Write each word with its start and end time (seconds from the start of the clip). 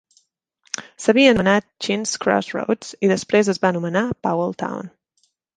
S'havia 1.03 1.33
anomenat 1.33 1.67
Chinn's 1.87 2.15
Crossroads 2.25 2.91
i 3.09 3.13
després 3.15 3.55
es 3.55 3.63
va 3.67 3.73
anomenar 3.73 4.07
Powell 4.29 4.59
Town. 4.65 4.95